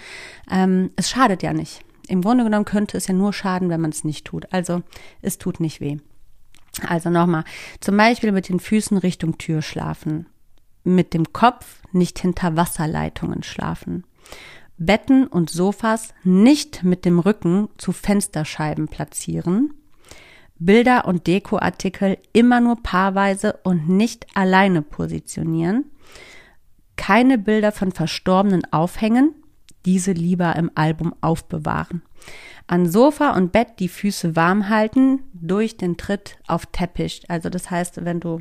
Ähm, 0.51 0.91
es 0.97 1.11
schadet 1.11 1.43
ja 1.43 1.53
nicht. 1.53 1.81
Im 2.09 2.23
Grunde 2.23 2.45
genommen 2.45 2.67
könnte 2.67 2.97
es 2.97 3.09
ja 3.09 3.15
nur 3.15 3.33
schaden, 3.33 3.69
wenn 3.69 3.81
man 3.81 3.91
es 3.91 4.05
nicht 4.05 4.27
tut. 4.27 4.53
Also 4.53 4.83
es 5.23 5.39
tut 5.39 5.61
nicht 5.61 5.81
weh. 5.81 5.99
Also 6.87 7.09
nochmal, 7.09 7.45
zum 7.81 7.97
Beispiel 7.97 8.33
mit 8.33 8.49
den 8.51 8.61
Füßen 8.61 8.99
Richtung 8.99 9.39
Tür 9.39 9.63
schlafen 9.63 10.27
mit 10.87 11.15
dem 11.15 11.33
Kopf 11.33 11.81
nicht 11.93 12.19
hinter 12.19 12.57
Wasserleitungen 12.57 13.43
schlafen. 13.43 14.05
Betten 14.79 15.27
und 15.27 15.51
Sofas 15.51 16.15
nicht 16.23 16.83
mit 16.85 17.05
dem 17.05 17.19
Rücken 17.19 17.69
zu 17.79 17.93
Fensterscheiben 17.93 18.89
platzieren. 18.89 19.75
Bilder 20.59 21.07
und 21.07 21.27
Dekoartikel 21.27 22.19
immer 22.33 22.61
nur 22.61 22.83
paarweise 22.83 23.59
und 23.65 23.89
nicht 23.89 24.27
alleine 24.35 24.83
positionieren. 24.83 25.85
Keine 26.97 27.37
Bilder 27.37 27.73
von 27.73 27.93
Verstorbenen 27.93 28.71
aufhängen, 28.73 29.35
diese 29.85 30.13
lieber 30.13 30.57
im 30.57 30.71
Album 30.75 31.15
aufbewahren. 31.21 32.03
An 32.67 32.91
Sofa 32.91 33.37
und 33.37 33.53
Bett 33.53 33.79
die 33.79 33.89
Füße 33.89 34.35
warm 34.35 34.69
halten 34.69 35.21
durch 35.33 35.77
den 35.77 35.97
Tritt 35.97 36.39
auf 36.47 36.67
Teppich. 36.67 37.23
Also 37.29 37.49
das 37.49 37.71
heißt, 37.71 38.05
wenn 38.05 38.19
du 38.19 38.41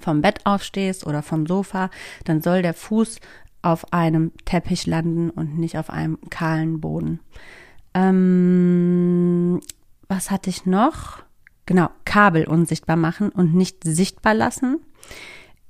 vom 0.00 0.22
Bett 0.22 0.40
aufstehst 0.44 1.06
oder 1.06 1.22
vom 1.22 1.46
Sofa, 1.46 1.90
dann 2.24 2.40
soll 2.42 2.62
der 2.62 2.74
Fuß 2.74 3.18
auf 3.62 3.92
einem 3.92 4.32
Teppich 4.44 4.86
landen 4.86 5.30
und 5.30 5.58
nicht 5.58 5.78
auf 5.78 5.90
einem 5.90 6.18
kahlen 6.30 6.80
Boden. 6.80 7.20
Ähm, 7.94 9.60
was 10.08 10.30
hatte 10.30 10.50
ich 10.50 10.66
noch? 10.66 11.22
Genau, 11.66 11.90
Kabel 12.04 12.44
unsichtbar 12.46 12.96
machen 12.96 13.28
und 13.28 13.54
nicht 13.54 13.84
sichtbar 13.84 14.34
lassen. 14.34 14.80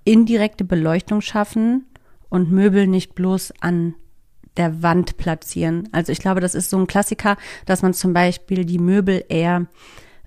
Indirekte 0.05 0.65
Beleuchtung 0.65 1.21
schaffen 1.21 1.87
und 2.29 2.51
Möbel 2.51 2.87
nicht 2.87 3.15
bloß 3.15 3.53
an 3.61 3.95
der 4.57 4.83
Wand 4.83 5.17
platzieren. 5.17 5.89
Also 5.93 6.13
ich 6.13 6.19
glaube, 6.19 6.41
das 6.41 6.55
ist 6.55 6.71
so 6.71 6.79
ein 6.79 6.87
Klassiker, 6.87 7.37
dass 7.67 7.83
man 7.83 7.95
zum 7.95 8.13
Beispiel 8.13 8.65
die 8.65 8.79
Möbel 8.79 9.25
eher 9.29 9.67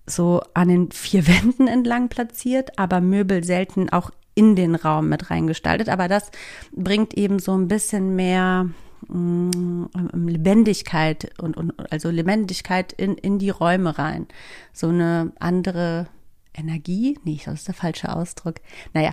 so 0.08 0.42
an 0.54 0.68
den 0.68 0.92
vier 0.92 1.28
Wänden 1.28 1.68
entlang 1.68 2.10
platziert, 2.10 2.78
aber 2.78 3.02
Möbel 3.02 3.44
selten 3.44 3.90
auch 3.90 4.12
in 4.36 4.56
den 4.56 4.76
Raum 4.76 5.10
mit 5.10 5.30
reingestaltet. 5.32 5.90
Aber 5.90 6.08
das 6.08 6.30
bringt 6.74 7.14
eben 7.16 7.40
so 7.40 7.58
ein 7.58 7.68
bisschen 7.68 8.16
mehr 8.16 8.70
mm, 9.08 9.86
Lebendigkeit 10.14 11.32
und, 11.42 11.58
und 11.58 11.74
also 11.92 12.10
Lebendigkeit 12.10 12.94
in, 12.94 13.16
in 13.16 13.40
die 13.40 13.50
Räume 13.50 13.98
rein. 13.98 14.28
So 14.74 14.90
eine 14.90 15.32
andere 15.40 16.08
Energie? 16.54 17.18
Nee, 17.24 17.40
das 17.44 17.56
ist 17.56 17.68
der 17.68 17.76
falsche 17.76 18.14
Ausdruck. 18.14 18.56
Naja, 18.94 19.12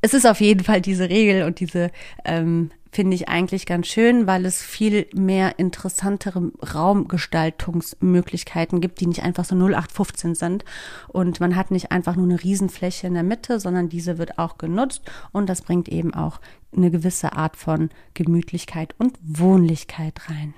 es 0.00 0.14
ist 0.14 0.26
auf 0.26 0.40
jeden 0.40 0.64
Fall 0.64 0.80
diese 0.80 1.08
Regel 1.08 1.44
und 1.44 1.60
diese 1.60 1.90
ähm, 2.24 2.70
finde 2.92 3.16
ich 3.16 3.28
eigentlich 3.28 3.64
ganz 3.64 3.86
schön, 3.88 4.26
weil 4.26 4.44
es 4.44 4.60
viel 4.62 5.06
mehr 5.14 5.58
interessantere 5.58 6.52
Raumgestaltungsmöglichkeiten 6.74 8.82
gibt, 8.82 9.00
die 9.00 9.06
nicht 9.06 9.22
einfach 9.22 9.46
so 9.46 9.56
0815 9.56 10.34
sind. 10.34 10.66
Und 11.08 11.40
man 11.40 11.56
hat 11.56 11.70
nicht 11.70 11.90
einfach 11.90 12.16
nur 12.16 12.26
eine 12.26 12.42
Riesenfläche 12.42 13.06
in 13.06 13.14
der 13.14 13.22
Mitte, 13.22 13.58
sondern 13.58 13.88
diese 13.88 14.18
wird 14.18 14.38
auch 14.38 14.58
genutzt 14.58 15.10
und 15.32 15.48
das 15.48 15.62
bringt 15.62 15.88
eben 15.88 16.12
auch 16.12 16.38
eine 16.76 16.90
gewisse 16.90 17.32
Art 17.32 17.56
von 17.56 17.88
Gemütlichkeit 18.12 18.94
und 18.98 19.18
Wohnlichkeit 19.22 20.28
rein. 20.28 20.52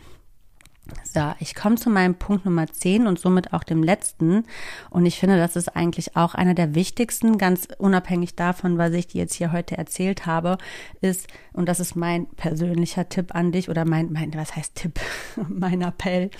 So, 1.02 1.32
ich 1.38 1.54
komme 1.54 1.76
zu 1.76 1.88
meinem 1.88 2.14
Punkt 2.14 2.44
Nummer 2.44 2.66
10 2.66 3.06
und 3.06 3.18
somit 3.18 3.54
auch 3.54 3.64
dem 3.64 3.82
letzten. 3.82 4.44
Und 4.90 5.06
ich 5.06 5.18
finde, 5.18 5.38
das 5.38 5.56
ist 5.56 5.74
eigentlich 5.74 6.14
auch 6.16 6.34
einer 6.34 6.52
der 6.52 6.74
wichtigsten, 6.74 7.38
ganz 7.38 7.68
unabhängig 7.78 8.36
davon, 8.36 8.76
was 8.76 8.92
ich 8.92 9.06
dir 9.06 9.22
jetzt 9.22 9.34
hier 9.34 9.52
heute 9.52 9.78
erzählt 9.78 10.26
habe, 10.26 10.58
ist, 11.00 11.26
und 11.54 11.68
das 11.68 11.80
ist 11.80 11.96
mein 11.96 12.26
persönlicher 12.26 13.08
Tipp 13.08 13.34
an 13.34 13.50
dich 13.50 13.70
oder 13.70 13.86
mein, 13.86 14.12
mein 14.12 14.34
was 14.34 14.56
heißt 14.56 14.74
Tipp, 14.74 15.00
mein 15.48 15.80
Appell, 15.80 16.30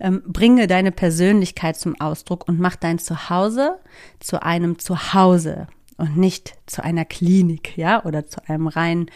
ähm, 0.00 0.22
bringe 0.26 0.66
deine 0.66 0.92
Persönlichkeit 0.92 1.76
zum 1.78 1.98
Ausdruck 1.98 2.46
und 2.48 2.60
mach 2.60 2.76
dein 2.76 2.98
Zuhause 2.98 3.78
zu 4.20 4.42
einem 4.42 4.78
Zuhause 4.78 5.68
und 5.96 6.16
nicht 6.16 6.54
zu 6.66 6.84
einer 6.84 7.04
Klinik, 7.04 7.76
ja, 7.76 8.04
oder 8.04 8.26
zu 8.26 8.46
einem 8.46 8.66
reinen 8.66 9.10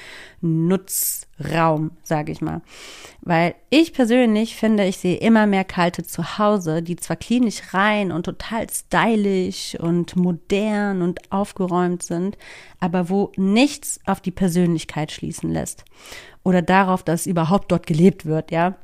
Nutzraum, 1.41 1.91
sage 2.03 2.33
ich 2.33 2.41
mal. 2.41 2.63
Weil 3.23 3.55
ich 3.69 3.93
persönlich 3.93 4.57
finde, 4.57 4.87
ich 4.87 4.99
sehe 4.99 5.17
immer 5.17 5.47
mehr 5.47 5.65
kalte 5.65 6.03
Zuhause, 6.05 6.83
die 6.83 6.97
zwar 6.97 7.17
klinisch 7.17 7.75
rein 7.75 8.13
und 8.13 8.25
total 8.25 8.67
stylisch 8.71 9.77
und 9.79 10.17
modern 10.17 11.03
und 11.03 11.33
aufgeräumt 11.33 12.03
sind, 12.03 12.39
aber 12.79 13.09
wo 13.11 13.33
nichts 13.37 14.01
auf 14.07 14.21
die 14.21 14.31
Persönlichkeit 14.31 15.13
schließen 15.13 15.51
lässt 15.51 15.85
oder 16.45 16.63
darauf, 16.63 17.03
dass 17.03 17.27
überhaupt 17.27 17.71
dort 17.73 17.87
gelebt 17.87 18.27
wird, 18.27 18.51
ja. 18.51 18.77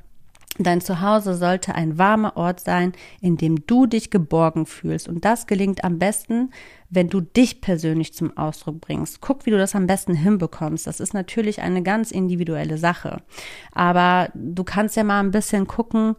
Dein 0.58 0.80
Zuhause 0.80 1.34
sollte 1.34 1.75
ein 1.75 1.98
warmer 1.98 2.36
Ort 2.36 2.60
sein, 2.60 2.92
in 3.20 3.36
dem 3.36 3.66
du 3.66 3.86
dich 3.86 4.10
geborgen 4.10 4.64
fühlst. 4.64 5.08
Und 5.08 5.25
das 5.25 5.46
gelingt 5.46 5.84
am 5.84 5.98
besten, 5.98 6.50
wenn 6.88 7.08
du 7.08 7.20
dich 7.20 7.60
persönlich 7.60 8.14
zum 8.14 8.36
Ausdruck 8.36 8.80
bringst. 8.80 9.20
Guck, 9.20 9.44
wie 9.44 9.50
du 9.50 9.58
das 9.58 9.75
am 9.75 9.86
besten 9.86 10.14
hinbekommst. 10.14 10.86
Das 10.86 11.00
ist 11.00 11.12
natürlich 11.12 11.60
eine 11.60 11.82
ganz 11.82 12.10
individuelle 12.10 12.78
Sache. 12.78 13.22
Aber 13.72 14.30
du 14.34 14.64
kannst 14.64 14.96
ja 14.96 15.04
mal 15.04 15.20
ein 15.20 15.30
bisschen 15.30 15.66
gucken, 15.66 16.16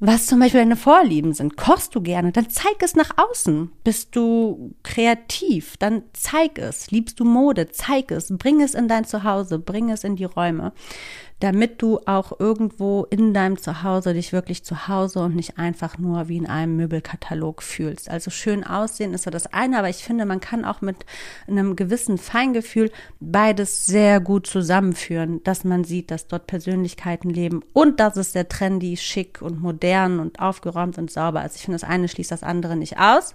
was 0.00 0.26
zum 0.26 0.40
Beispiel 0.40 0.60
deine 0.60 0.76
Vorlieben 0.76 1.32
sind. 1.32 1.56
Kochst 1.56 1.94
du 1.94 2.02
gerne, 2.02 2.32
dann 2.32 2.50
zeig 2.50 2.82
es 2.82 2.96
nach 2.96 3.10
außen. 3.16 3.70
Bist 3.84 4.16
du 4.16 4.74
kreativ, 4.82 5.76
dann 5.76 6.02
zeig 6.12 6.58
es. 6.58 6.90
Liebst 6.90 7.20
du 7.20 7.24
Mode, 7.24 7.68
zeig 7.70 8.10
es. 8.10 8.36
Bring 8.36 8.60
es 8.60 8.74
in 8.74 8.88
dein 8.88 9.04
Zuhause, 9.04 9.58
bring 9.58 9.90
es 9.90 10.02
in 10.02 10.16
die 10.16 10.24
Räume 10.24 10.72
damit 11.40 11.82
du 11.82 12.00
auch 12.06 12.38
irgendwo 12.38 13.04
in 13.10 13.34
deinem 13.34 13.58
Zuhause 13.58 14.14
dich 14.14 14.32
wirklich 14.32 14.64
zu 14.64 14.88
Hause 14.88 15.20
und 15.20 15.36
nicht 15.36 15.58
einfach 15.58 15.98
nur 15.98 16.28
wie 16.28 16.36
in 16.36 16.46
einem 16.46 16.76
Möbelkatalog 16.76 17.62
fühlst. 17.62 18.08
Also 18.08 18.30
schön 18.30 18.64
aussehen 18.64 19.14
ist 19.14 19.24
so 19.24 19.30
das 19.30 19.52
eine, 19.52 19.78
aber 19.78 19.88
ich 19.88 20.04
finde, 20.04 20.26
man 20.26 20.40
kann 20.40 20.64
auch 20.64 20.80
mit 20.80 21.04
einem 21.46 21.76
gewissen 21.76 22.18
Feingefühl 22.18 22.90
beides 23.20 23.84
sehr 23.84 24.20
gut 24.20 24.46
zusammenführen, 24.46 25.42
dass 25.44 25.64
man 25.64 25.84
sieht, 25.84 26.10
dass 26.10 26.28
dort 26.28 26.46
Persönlichkeiten 26.46 27.30
leben 27.30 27.62
und 27.72 28.00
dass 28.00 28.16
es 28.16 28.32
sehr 28.32 28.48
trendy, 28.48 28.96
schick 28.96 29.42
und 29.42 29.60
modern 29.60 30.20
und 30.20 30.40
aufgeräumt 30.40 30.98
und 30.98 31.10
sauber 31.10 31.44
ist. 31.44 31.56
Ich 31.56 31.62
finde, 31.62 31.78
das 31.78 31.88
eine 31.88 32.08
schließt 32.08 32.30
das 32.30 32.42
andere 32.42 32.76
nicht 32.76 32.98
aus. 32.98 33.34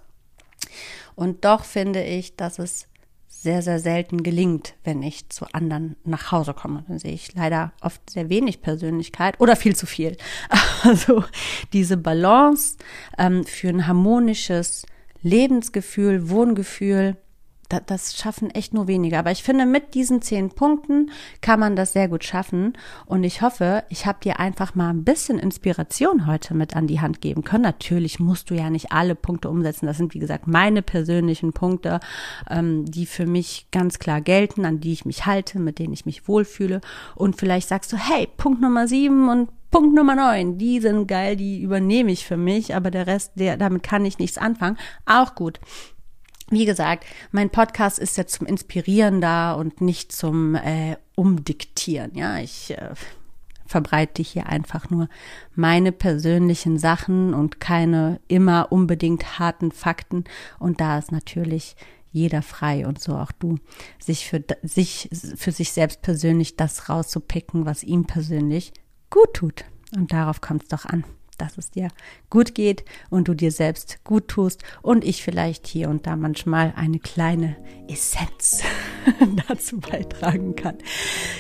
Und 1.16 1.46
doch 1.46 1.64
finde 1.64 2.04
ich, 2.04 2.36
dass 2.38 2.60
es 2.60 2.89
sehr, 3.30 3.62
sehr 3.62 3.80
selten 3.80 4.24
gelingt, 4.24 4.74
wenn 4.84 5.02
ich 5.02 5.30
zu 5.30 5.46
anderen 5.54 5.96
nach 6.04 6.32
Hause 6.32 6.54
komme. 6.54 6.84
Dann 6.88 7.00
sehe 7.00 7.14
ich 7.14 7.34
leider 7.36 7.72
oft 7.80 8.10
sehr 8.10 8.28
wenig 8.30 8.62
Persönlichkeit 8.62 9.40
oder 9.40 9.56
viel 9.56 9.76
zu 9.76 9.86
viel. 9.86 10.18
Also 10.82 11.26
diese 11.74 11.98
Balance 11.98 12.78
ähm, 13.18 13.44
für 13.44 13.68
ein 13.68 13.86
harmonisches 13.86 14.86
Lebensgefühl, 15.22 16.30
Wohngefühl, 16.30 17.18
das 17.70 18.18
schaffen 18.18 18.50
echt 18.50 18.74
nur 18.74 18.88
wenige. 18.88 19.18
Aber 19.18 19.32
ich 19.32 19.44
finde, 19.44 19.66
mit 19.66 19.94
diesen 19.94 20.22
zehn 20.22 20.50
Punkten 20.50 21.12
kann 21.42 21.60
man 21.60 21.76
das 21.76 21.94
sehr 21.94 22.08
gut 22.08 22.24
schaffen. 22.24 22.74
Und 23.06 23.24
ich 23.24 23.42
hoffe, 23.42 23.84
ich 23.90 24.06
habe 24.06 24.20
dir 24.24 24.40
einfach 24.40 24.76
mal 24.76 24.90
ein 24.90 25.04
bisschen 25.04 25.40
Inspiration 25.40 26.26
heute 26.26 26.56
mit 26.56 26.76
an 26.76 26.88
die 26.88 27.00
Hand 27.00 27.22
geben 27.22 27.44
können. 27.44 27.64
Natürlich 27.64 28.20
musst 28.20 28.50
du 28.50 28.56
ja 28.56 28.70
nicht 28.70 28.92
alle 28.92 29.16
Punkte 29.16 29.50
umsetzen. 29.50 29.86
Das 29.86 29.98
sind, 29.98 30.14
wie 30.14 30.20
gesagt, 30.20 30.48
meine 30.48 30.82
persönlichen 30.82 31.54
Punkte, 31.54 32.00
ähm, 32.50 32.86
die 32.86 33.06
für 33.06 33.26
mich 33.26 33.68
ganz 33.72 34.00
klar 34.00 34.22
gelten, 34.22 34.66
an 34.66 34.80
die 34.80 34.94
ich 34.94 35.06
mich 35.06 35.26
halte, 35.26 35.60
mit 35.60 35.80
denen 35.80 35.94
ich 35.94 36.06
mich 36.06 36.28
wohlfühle. 36.28 36.82
Und 37.16 37.38
vielleicht 37.38 37.68
sagst 37.68 37.94
du, 37.94 37.98
hey, 37.98 38.28
Punkt 38.38 38.62
Nummer 38.62 38.88
sieben 38.88 39.30
und 39.30 39.50
Punkt 39.72 39.94
Nummer 39.94 40.16
neun, 40.16 40.58
die 40.58 40.80
sind 40.80 41.08
geil, 41.08 41.36
die 41.36 41.62
übernehme 41.62 42.12
ich 42.12 42.26
für 42.26 42.38
mich, 42.38 42.76
aber 42.76 42.90
der 42.90 43.06
Rest, 43.06 43.34
der, 43.36 43.56
damit 43.56 43.84
kann 43.84 44.04
ich 44.04 44.18
nichts 44.18 44.40
anfangen. 44.40 44.78
Auch 45.06 45.36
gut. 45.36 45.60
Wie 46.52 46.66
gesagt, 46.66 47.06
mein 47.32 47.52
Podcast 47.52 48.00
ist 48.00 48.18
ja 48.18 48.26
zum 48.26 48.48
Inspirieren 48.48 49.22
da 49.22 49.54
und 49.54 49.82
nicht 49.82 50.12
zum 50.12 50.56
äh, 50.56 50.98
Umdiktieren. 51.16 52.16
Ja, 52.16 52.40
ich 52.40 52.72
äh, 52.72 52.90
verbreite 53.68 54.24
hier 54.24 54.48
einfach 54.48 54.90
nur 54.90 55.10
meine 55.54 55.92
persönlichen 55.92 56.80
Sachen 56.80 57.36
und 57.36 57.60
keine 57.60 58.20
immer 58.28 58.72
unbedingt 58.72 59.38
harten 59.38 59.72
Fakten. 59.72 60.24
Und 60.58 60.82
da 60.82 60.98
ist 60.98 61.12
natürlich 61.12 61.76
jeder 62.12 62.42
frei 62.42 62.88
und 62.88 63.00
so 63.00 63.16
auch 63.16 63.32
du, 63.32 63.60
sich 64.00 64.28
für 64.28 64.44
sich, 64.64 65.08
für 65.36 65.52
sich 65.52 65.72
selbst 65.72 66.02
persönlich 66.02 66.56
das 66.56 66.90
rauszupicken, 66.90 67.68
was 67.68 67.84
ihm 67.84 68.06
persönlich 68.06 68.74
gut 69.12 69.36
tut. 69.36 69.66
Und 69.96 70.12
darauf 70.12 70.42
kommt 70.42 70.64
es 70.64 70.70
doch 70.70 70.86
an 70.86 71.04
dass 71.42 71.58
es 71.58 71.72
dir 71.72 71.90
gut 72.30 72.54
geht 72.54 72.86
und 73.10 73.28
du 73.28 73.34
dir 73.34 73.52
selbst 73.52 74.04
gut 74.04 74.28
tust 74.28 74.64
und 74.82 75.04
ich 75.04 75.24
vielleicht 75.24 75.68
hier 75.68 75.90
und 75.90 76.06
da 76.06 76.16
manchmal 76.16 76.74
eine 76.76 77.00
kleine 77.00 77.56
Essenz 77.88 78.62
dazu 79.48 79.80
beitragen 79.80 80.56
kann. 80.56 80.78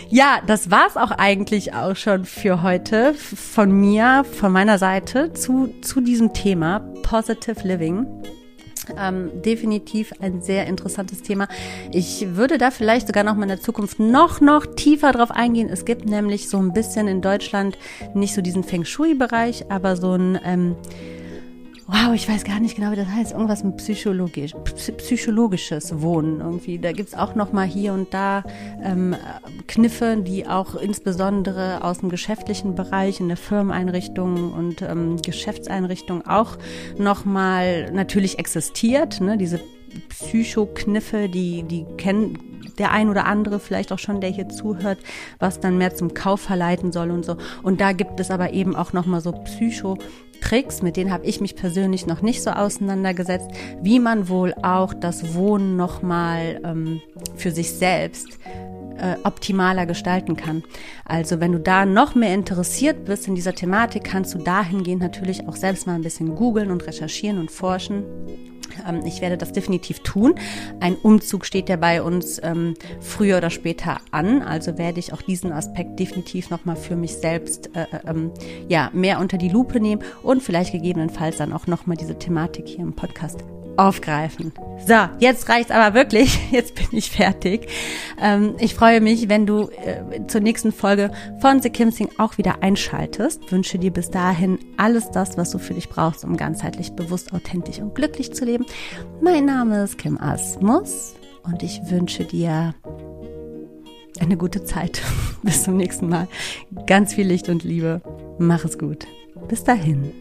Ja, 0.09 0.41
das 0.45 0.71
war's 0.71 0.97
auch 0.97 1.11
eigentlich 1.11 1.73
auch 1.73 1.95
schon 1.95 2.25
für 2.25 2.61
heute 2.63 3.13
von 3.13 3.71
mir, 3.71 4.23
von 4.23 4.51
meiner 4.51 4.77
Seite 4.77 5.33
zu, 5.33 5.73
zu 5.81 6.01
diesem 6.01 6.33
Thema 6.33 6.79
Positive 7.03 7.67
Living. 7.67 8.05
Ähm, 8.97 9.41
definitiv 9.41 10.13
ein 10.19 10.41
sehr 10.41 10.67
interessantes 10.67 11.21
Thema. 11.21 11.47
Ich 11.91 12.35
würde 12.35 12.57
da 12.57 12.71
vielleicht 12.71 13.07
sogar 13.07 13.23
noch 13.23 13.35
mal 13.35 13.43
in 13.43 13.49
der 13.49 13.61
Zukunft 13.61 13.99
noch, 13.99 14.41
noch 14.41 14.65
tiefer 14.65 15.11
drauf 15.11 15.31
eingehen. 15.31 15.69
Es 15.69 15.85
gibt 15.85 16.05
nämlich 16.05 16.49
so 16.49 16.57
ein 16.57 16.73
bisschen 16.73 17.07
in 17.07 17.21
Deutschland 17.21 17.77
nicht 18.13 18.33
so 18.33 18.41
diesen 18.41 18.63
Feng 18.63 18.85
Shui-Bereich, 18.85 19.69
aber 19.69 19.95
so 19.95 20.13
ein, 20.13 20.39
ähm, 20.43 20.75
wow, 21.91 22.13
ich 22.13 22.29
weiß 22.29 22.43
gar 22.43 22.59
nicht 22.59 22.75
genau, 22.75 22.91
wie 22.91 22.95
das 22.95 23.07
heißt, 23.07 23.31
irgendwas 23.31 23.63
mit 23.63 23.77
psychologisch, 23.77 24.53
psychologisches 24.97 26.01
Wohnen 26.01 26.39
irgendwie. 26.39 26.77
Da 26.77 26.91
gibt's 26.91 27.15
auch 27.15 27.33
noch 27.33 27.51
mal 27.51 27.65
hier 27.65 27.93
und 27.93 28.13
da 28.13 28.43
ähm, 28.83 29.15
Kniffe, 29.67 30.17
die 30.17 30.47
auch 30.47 30.75
insbesondere 30.75 31.83
aus 31.83 31.99
dem 31.99 32.09
geschäftlichen 32.09 32.75
Bereich 32.75 33.19
in 33.19 33.27
der 33.27 33.37
Firmeneinrichtung 33.37 34.53
und 34.53 34.83
ähm, 34.83 35.17
Geschäftseinrichtung 35.17 36.27
auch 36.27 36.57
noch 36.99 37.25
mal 37.25 37.91
natürlich 37.91 38.37
existiert. 38.37 39.19
Ne? 39.19 39.37
Diese 39.37 39.59
Psychokniffe, 40.09 41.27
die, 41.27 41.63
die 41.63 41.85
kennen 41.97 42.37
der 42.77 42.91
ein 42.91 43.09
oder 43.09 43.25
andere 43.25 43.59
vielleicht 43.59 43.91
auch 43.91 43.99
schon, 43.99 44.21
der 44.21 44.29
hier 44.29 44.49
zuhört, 44.49 44.99
was 45.39 45.59
dann 45.59 45.77
mehr 45.77 45.95
zum 45.95 46.13
Kauf 46.13 46.41
verleiten 46.41 46.91
soll 46.91 47.11
und 47.11 47.25
so. 47.25 47.37
Und 47.61 47.81
da 47.81 47.91
gibt 47.91 48.19
es 48.19 48.31
aber 48.31 48.53
eben 48.53 48.75
auch 48.75 48.93
nochmal 48.93 49.21
so 49.21 49.31
Psycho-Tricks, 50.49 50.81
mit 50.81 50.97
denen 50.97 51.11
habe 51.11 51.25
ich 51.25 51.41
mich 51.41 51.55
persönlich 51.55 52.07
noch 52.07 52.21
nicht 52.21 52.41
so 52.41 52.49
auseinandergesetzt, 52.49 53.49
wie 53.81 53.99
man 53.99 54.29
wohl 54.29 54.53
auch 54.61 54.93
das 54.93 55.35
Wohnen 55.35 55.77
nochmal 55.77 56.59
ähm, 56.63 57.01
für 57.35 57.51
sich 57.51 57.71
selbst 57.71 58.39
äh, 58.97 59.15
optimaler 59.23 59.85
gestalten 59.85 60.35
kann. 60.35 60.63
Also 61.05 61.39
wenn 61.39 61.51
du 61.51 61.59
da 61.59 61.85
noch 61.85 62.15
mehr 62.15 62.33
interessiert 62.33 63.05
bist 63.05 63.27
in 63.27 63.35
dieser 63.35 63.53
Thematik, 63.53 64.03
kannst 64.03 64.33
du 64.33 64.39
dahingehend 64.39 65.01
natürlich 65.01 65.47
auch 65.47 65.55
selbst 65.55 65.87
mal 65.87 65.93
ein 65.93 66.01
bisschen 66.01 66.35
googeln 66.35 66.71
und 66.71 66.85
recherchieren 66.85 67.37
und 67.37 67.51
forschen. 67.51 68.03
Ähm, 68.87 69.01
ich 69.05 69.21
werde 69.21 69.37
das 69.37 69.51
definitiv 69.51 69.99
tun. 69.99 70.35
Ein 70.79 70.95
Umzug 70.95 71.45
steht 71.45 71.69
ja 71.69 71.75
bei 71.75 72.01
uns 72.01 72.39
ähm, 72.43 72.75
früher 72.99 73.37
oder 73.37 73.49
später 73.49 73.97
an, 74.11 74.41
also 74.41 74.77
werde 74.77 74.99
ich 74.99 75.13
auch 75.13 75.21
diesen 75.21 75.51
Aspekt 75.51 75.99
definitiv 75.99 76.49
nochmal 76.49 76.75
für 76.75 76.95
mich 76.95 77.15
selbst 77.15 77.75
äh, 77.75 77.83
äh, 77.83 78.09
ähm, 78.09 78.31
ja 78.67 78.89
mehr 78.93 79.19
unter 79.19 79.37
die 79.37 79.49
Lupe 79.49 79.79
nehmen 79.79 80.03
und 80.23 80.41
vielleicht 80.41 80.71
gegebenenfalls 80.71 81.37
dann 81.37 81.53
auch 81.53 81.67
nochmal 81.67 81.97
diese 81.97 82.17
Thematik 82.17 82.67
hier 82.67 82.79
im 82.79 82.93
Podcast 82.93 83.43
aufgreifen. 83.77 84.51
So, 84.85 84.95
jetzt 85.19 85.49
reicht's 85.49 85.71
aber 85.71 85.93
wirklich. 85.93 86.39
Jetzt 86.51 86.75
bin 86.75 86.87
ich 86.91 87.11
fertig. 87.11 87.67
Ähm, 88.19 88.55
ich 88.59 88.75
freue 88.75 89.01
mich, 89.01 89.29
wenn 89.29 89.45
du 89.45 89.69
äh, 89.69 90.25
zur 90.27 90.41
nächsten 90.41 90.71
Folge 90.71 91.11
von 91.39 91.61
The 91.61 91.69
Kim 91.69 91.91
Sing 91.91 92.09
auch 92.17 92.37
wieder 92.37 92.63
einschaltest. 92.63 93.51
Wünsche 93.51 93.77
dir 93.77 93.91
bis 93.91 94.09
dahin 94.09 94.57
alles 94.77 95.11
das, 95.11 95.37
was 95.37 95.51
du 95.51 95.59
für 95.59 95.73
dich 95.73 95.89
brauchst, 95.89 96.23
um 96.23 96.37
ganzheitlich 96.37 96.93
bewusst, 96.93 97.33
authentisch 97.33 97.79
und 97.79 97.95
glücklich 97.95 98.33
zu 98.33 98.45
leben. 98.45 98.65
Mein 99.21 99.45
Name 99.45 99.83
ist 99.83 99.97
Kim 99.97 100.17
Asmus 100.17 101.15
und 101.43 101.61
ich 101.63 101.81
wünsche 101.89 102.25
dir 102.25 102.73
eine 104.19 104.37
gute 104.37 104.63
Zeit. 104.63 105.01
Bis 105.43 105.63
zum 105.63 105.77
nächsten 105.77 106.09
Mal. 106.09 106.27
Ganz 106.87 107.13
viel 107.13 107.27
Licht 107.27 107.49
und 107.49 107.63
Liebe. 107.63 108.01
Mach 108.37 108.65
es 108.65 108.77
gut. 108.77 109.07
Bis 109.47 109.63
dahin. 109.63 110.11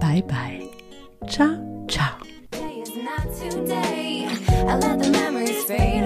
Bye 0.00 0.22
bye. 0.22 0.68
Ciao, 1.28 1.86
ciao. 1.88 2.33
today. 3.54 4.26
I 4.50 4.76
let 4.76 4.98
the 4.98 5.10
memories 5.10 5.64
fade. 5.64 6.03